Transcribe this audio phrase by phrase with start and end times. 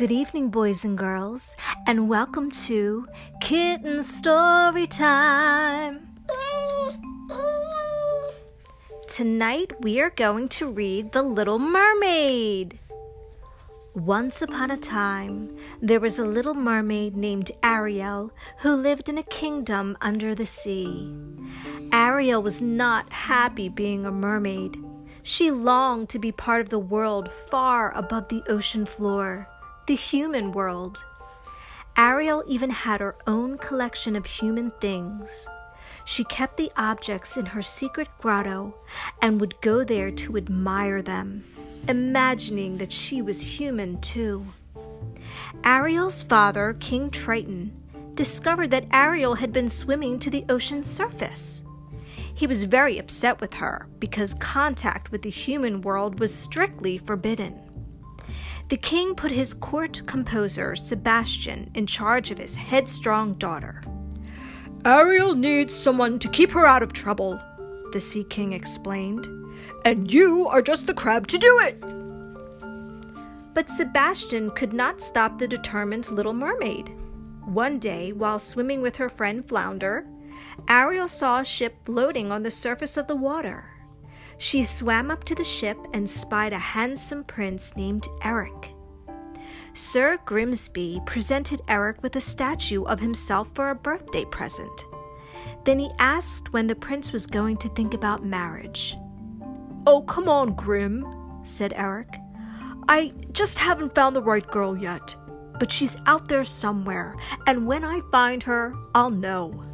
[0.00, 1.54] Good evening, boys and girls,
[1.86, 3.06] and welcome to
[3.42, 6.16] Kitten Story Time.
[9.06, 12.78] Tonight we are going to read The Little Mermaid.
[13.92, 19.22] Once upon a time, there was a little mermaid named Ariel who lived in a
[19.22, 21.14] kingdom under the sea.
[21.92, 24.82] Ariel was not happy being a mermaid.
[25.22, 29.46] She longed to be part of the world far above the ocean floor,
[29.90, 31.04] the human world.
[31.96, 35.48] Ariel even had her own collection of human things.
[36.04, 38.72] She kept the objects in her secret grotto
[39.20, 41.44] and would go there to admire them,
[41.88, 44.46] imagining that she was human too.
[45.64, 47.72] Ariel's father, King Triton,
[48.14, 51.64] discovered that Ariel had been swimming to the ocean's surface.
[52.32, 57.69] He was very upset with her because contact with the human world was strictly forbidden.
[58.70, 63.82] The king put his court composer, Sebastian, in charge of his headstrong daughter.
[64.84, 67.42] Ariel needs someone to keep her out of trouble,
[67.90, 69.26] the Sea King explained.
[69.84, 71.80] And you are just the crab to do it.
[73.54, 76.92] But Sebastian could not stop the determined little mermaid.
[77.46, 80.06] One day, while swimming with her friend Flounder,
[80.68, 83.69] Ariel saw a ship floating on the surface of the water.
[84.40, 88.70] She swam up to the ship and spied a handsome prince named Eric.
[89.74, 94.86] Sir Grimsby presented Eric with a statue of himself for a birthday present.
[95.64, 98.96] Then he asked when the prince was going to think about marriage.
[99.86, 101.04] Oh, come on, Grim,
[101.42, 102.08] said Eric.
[102.88, 105.14] I just haven't found the right girl yet,
[105.58, 107.14] but she's out there somewhere,
[107.46, 109.69] and when I find her, I'll know.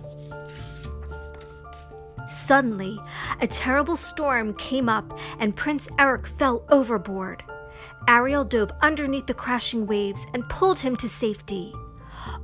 [2.28, 2.98] Suddenly,
[3.40, 7.42] a terrible storm came up and Prince Eric fell overboard.
[8.08, 11.72] Ariel dove underneath the crashing waves and pulled him to safety.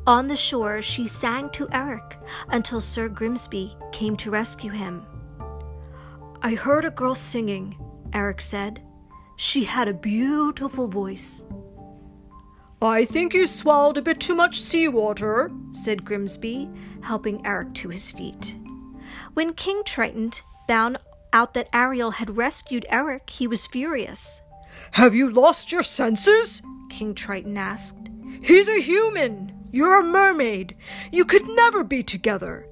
[0.07, 2.19] On the shore, she sang to Eric
[2.49, 5.07] until Sir Grimsby came to rescue him.
[6.43, 7.77] I heard a girl singing,
[8.13, 8.83] Eric said.
[9.37, 11.45] She had a beautiful voice.
[12.81, 16.69] I think you swallowed a bit too much seawater, said Grimsby,
[17.01, 18.57] helping Eric to his feet.
[19.35, 20.33] When King Triton
[20.67, 20.99] found
[21.33, 24.43] out that Ariel had rescued Eric, he was furious.
[24.93, 26.61] Have you lost your senses?
[26.91, 28.11] King Triton asked.
[28.43, 29.69] He's a human.
[29.73, 30.77] You're a mermaid.
[31.11, 32.67] You could never be together.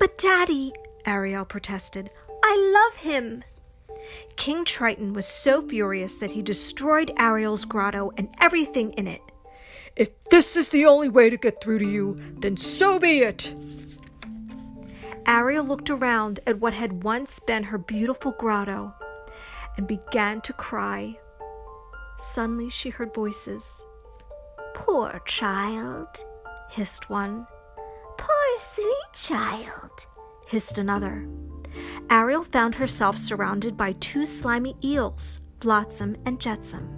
[0.00, 0.72] But, Daddy,
[1.06, 2.10] Ariel protested,
[2.42, 3.44] I love him.
[4.36, 9.20] King Triton was so furious that he destroyed Ariel's grotto and everything in it.
[9.94, 13.54] If this is the only way to get through to you, then so be it.
[15.26, 18.94] Ariel looked around at what had once been her beautiful grotto
[19.76, 21.18] and began to cry.
[22.18, 23.84] Suddenly she heard voices.
[24.74, 26.08] Poor child,
[26.70, 27.46] hissed one.
[28.18, 30.06] Poor sweet child,
[30.46, 31.26] hissed another.
[32.10, 36.90] Ariel found herself surrounded by two slimy eels, Flotsam and Jetsam.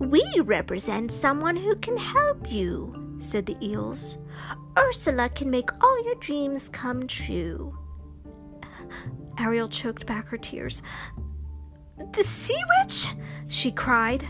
[0.00, 4.18] We represent someone who can help you, said the eels.
[4.78, 7.76] Ursula can make all your dreams come true.
[9.38, 10.82] Ariel choked back her tears.
[12.12, 13.08] The sea witch?
[13.48, 14.26] she cried.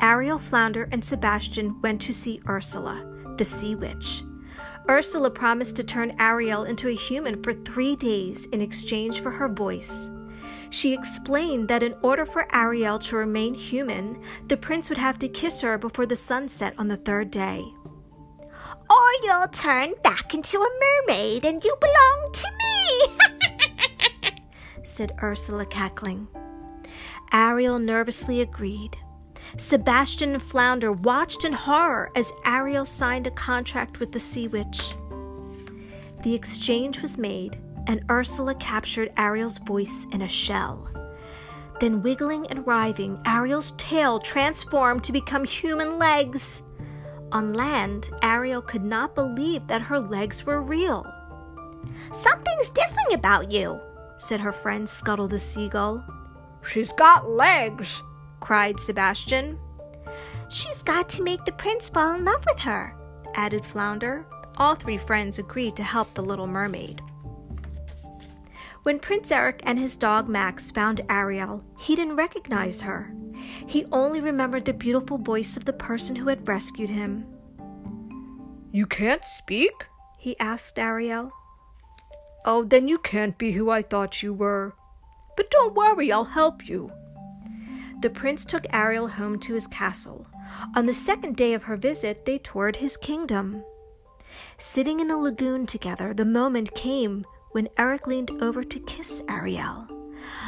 [0.00, 4.24] Ariel, Flounder, and Sebastian went to see Ursula, the sea witch.
[4.90, 9.48] Ursula promised to turn Ariel into a human for three days in exchange for her
[9.48, 10.10] voice.
[10.72, 15.28] She explained that in order for Ariel to remain human, the prince would have to
[15.28, 17.62] kiss her before the sun set on the third day.
[18.40, 24.30] Or you'll turn back into a mermaid and you belong to me,
[24.82, 26.26] said Ursula, cackling.
[27.34, 28.96] Ariel nervously agreed.
[29.58, 34.94] Sebastian and Flounder watched in horror as Ariel signed a contract with the Sea Witch.
[36.22, 40.88] The exchange was made, and Ursula captured Ariel's voice in a shell.
[41.80, 46.62] Then, wiggling and writhing, Ariel's tail transformed to become human legs.
[47.32, 51.04] On land, Ariel could not believe that her legs were real.
[52.12, 53.80] Something's different about you,
[54.16, 56.04] said her friend Scuttle the seagull.
[56.64, 58.02] She's got legs,
[58.40, 59.58] cried Sebastian.
[60.48, 62.94] She's got to make the prince fall in love with her,
[63.34, 64.26] added Flounder.
[64.58, 67.00] All three friends agreed to help the little mermaid.
[68.82, 73.14] When Prince Eric and his dog Max found Ariel, he didn't recognize her.
[73.66, 77.24] He only remembered the beautiful voice of the person who had rescued him.
[78.72, 79.86] You can't speak?
[80.18, 81.30] he asked Ariel.
[82.44, 84.74] Oh, then you can't be who I thought you were.
[85.36, 86.90] But don't worry, I'll help you.
[88.00, 90.26] The prince took Ariel home to his castle.
[90.74, 93.62] On the second day of her visit, they toured his kingdom.
[94.58, 99.86] Sitting in the lagoon together, the moment came when Eric leaned over to kiss Ariel.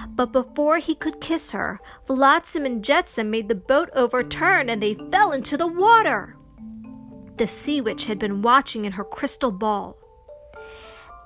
[0.08, 4.94] But before he could kiss her, Flotsam and Jetsam made the boat overturn and they
[4.94, 6.36] fell into the water.
[7.36, 9.96] The sea witch had been watching in her crystal ball.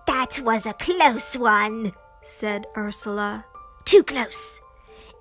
[0.07, 1.93] That was a close one,
[2.23, 3.45] said Ursula.
[3.85, 4.61] Too close.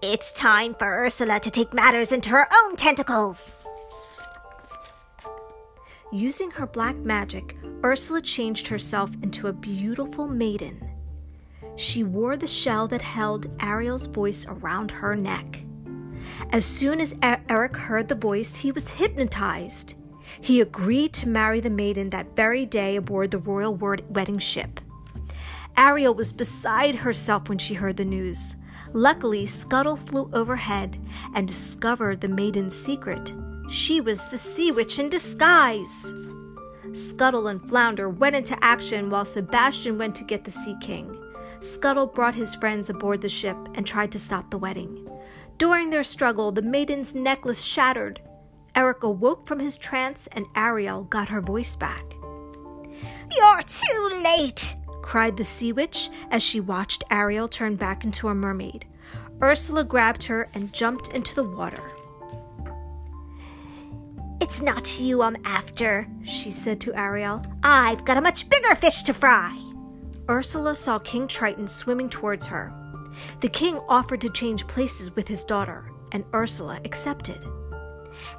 [0.01, 3.65] It's time for Ursula to take matters into her own tentacles.
[6.11, 10.89] Using her black magic, Ursula changed herself into a beautiful maiden.
[11.75, 15.63] She wore the shell that held Ariel's voice around her neck.
[16.51, 19.95] As soon as Eric heard the voice, he was hypnotized.
[20.39, 24.79] He agreed to marry the maiden that very day aboard the royal wedding ship.
[25.75, 28.55] Ariel was beside herself when she heard the news.
[28.93, 30.97] Luckily, Scuttle flew overhead
[31.35, 33.33] and discovered the maiden's secret.
[33.69, 36.13] She was the sea witch in disguise.
[36.93, 41.21] Scuttle and Flounder went into action while Sebastian went to get the Sea King.
[41.59, 45.09] Scuttle brought his friends aboard the ship and tried to stop the wedding.
[45.57, 48.21] During their struggle, the maiden's necklace shattered.
[48.75, 52.03] Eric awoke from his trance and Ariel got her voice back.
[53.35, 58.35] You're too late, cried the sea witch as she watched Ariel turn back into a
[58.35, 58.85] mermaid.
[59.41, 61.81] Ursula grabbed her and jumped into the water.
[64.47, 67.41] It's not you I'm after, she said to Ariel.
[67.63, 69.61] I've got a much bigger fish to fry.
[70.29, 72.71] Ursula saw King Triton swimming towards her.
[73.41, 77.45] The king offered to change places with his daughter, and Ursula accepted.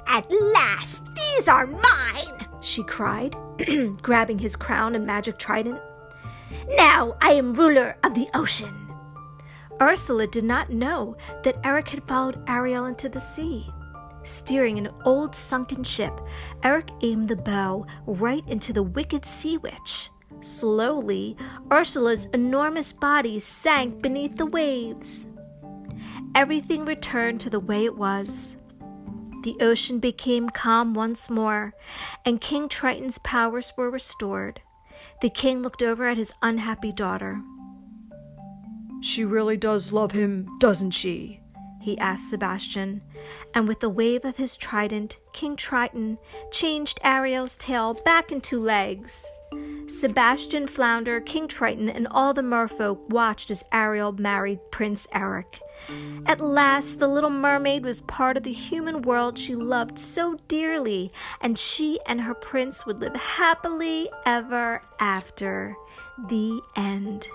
[0.07, 3.35] At last, these are mine, she cried,
[4.01, 5.79] grabbing his crown and magic trident.
[6.75, 8.89] Now I am ruler of the ocean.
[9.79, 13.69] Ursula did not know that Eric had followed Ariel into the sea.
[14.29, 16.21] Steering an old sunken ship,
[16.61, 20.11] Eric aimed the bow right into the wicked sea witch.
[20.41, 21.35] Slowly,
[21.71, 25.25] Ursula's enormous body sank beneath the waves.
[26.35, 28.57] Everything returned to the way it was.
[29.41, 31.73] The ocean became calm once more,
[32.23, 34.61] and King Triton's powers were restored.
[35.23, 37.41] The king looked over at his unhappy daughter.
[39.01, 41.41] She really does love him, doesn't she?
[41.81, 43.01] He asked Sebastian,
[43.53, 46.17] and with a wave of his trident, King Triton
[46.51, 49.31] changed Ariel's tail back into legs.
[49.87, 55.59] Sebastian Flounder, King Triton, and all the merfolk watched as Ariel married Prince Eric.
[56.25, 61.11] At last, the little mermaid was part of the human world she loved so dearly,
[61.41, 65.75] and she and her prince would live happily ever after.
[66.27, 67.27] The end.